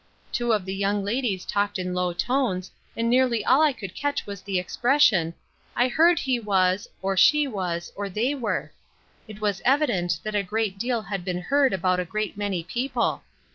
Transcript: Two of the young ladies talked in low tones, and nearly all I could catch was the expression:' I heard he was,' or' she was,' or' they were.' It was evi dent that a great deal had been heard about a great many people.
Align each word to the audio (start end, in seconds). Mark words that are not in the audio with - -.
Two 0.31 0.51
of 0.51 0.65
the 0.65 0.73
young 0.73 1.03
ladies 1.05 1.45
talked 1.45 1.77
in 1.77 1.93
low 1.93 2.11
tones, 2.11 2.71
and 2.97 3.07
nearly 3.07 3.45
all 3.45 3.61
I 3.61 3.71
could 3.71 3.93
catch 3.93 4.25
was 4.25 4.41
the 4.41 4.57
expression:' 4.57 5.35
I 5.75 5.89
heard 5.89 6.17
he 6.17 6.39
was,' 6.39 6.87
or' 7.03 7.15
she 7.15 7.45
was,' 7.47 7.93
or' 7.95 8.09
they 8.09 8.33
were.' 8.33 8.71
It 9.27 9.41
was 9.41 9.61
evi 9.63 9.85
dent 9.85 10.19
that 10.23 10.33
a 10.33 10.41
great 10.41 10.79
deal 10.79 11.03
had 11.03 11.23
been 11.23 11.41
heard 11.41 11.71
about 11.71 11.99
a 11.99 12.05
great 12.05 12.35
many 12.35 12.63
people. 12.63 13.21